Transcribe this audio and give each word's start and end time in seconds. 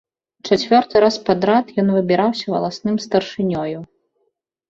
Чацвёрты 0.53 0.95
раз 1.03 1.15
падрад 1.27 1.65
ён 1.83 1.87
выбіраўся 1.97 2.45
валасным 2.53 2.95
старшынёю. 3.05 3.79